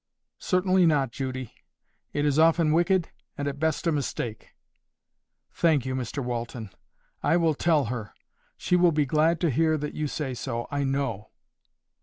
[0.39, 1.53] "Certainly not, Judy.
[2.11, 4.49] It is often wicked, and at best a mistake."
[5.53, 6.71] "Thank you, Mr Walton.
[7.21, 8.11] I will tell her.
[8.57, 11.29] She will be glad to hear that you say so, I know."